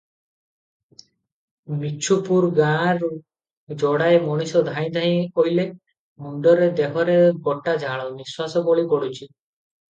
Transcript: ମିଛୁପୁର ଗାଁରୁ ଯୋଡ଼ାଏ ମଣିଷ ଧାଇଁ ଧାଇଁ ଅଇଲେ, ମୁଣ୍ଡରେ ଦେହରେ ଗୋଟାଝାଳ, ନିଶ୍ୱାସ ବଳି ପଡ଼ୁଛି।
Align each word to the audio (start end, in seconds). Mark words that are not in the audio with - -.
ମିଛୁପୁର 1.81 2.49
ଗାଁରୁ 2.61 3.11
ଯୋଡ଼ାଏ 3.83 4.17
ମଣିଷ 4.25 4.63
ଧାଇଁ 4.71 4.91
ଧାଇଁ 4.97 5.13
ଅଇଲେ, 5.45 5.69
ମୁଣ୍ଡରେ 6.25 6.73
ଦେହରେ 6.83 7.21
ଗୋଟାଝାଳ, 7.47 8.11
ନିଶ୍ୱାସ 8.19 8.69
ବଳି 8.71 8.91
ପଡ଼ୁଛି। 8.95 9.25